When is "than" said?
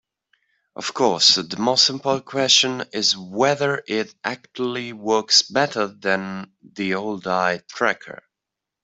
5.85-6.51